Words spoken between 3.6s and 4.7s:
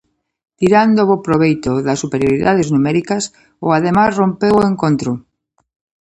o ademar rompeu o